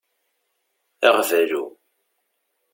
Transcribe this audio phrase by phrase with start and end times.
[1.07, 1.63] Aɣbalu.